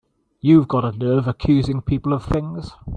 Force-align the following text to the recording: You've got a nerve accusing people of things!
You've 0.39 0.67
got 0.67 0.83
a 0.83 0.97
nerve 0.97 1.27
accusing 1.27 1.83
people 1.83 2.11
of 2.11 2.25
things! 2.25 2.71